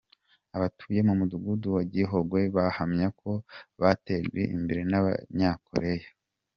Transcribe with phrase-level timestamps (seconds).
[0.55, 3.31] Abatuye mu mudugudu wa Gihogwe bahamya ko
[3.81, 6.09] batejwe imbere n’Abanyakoreya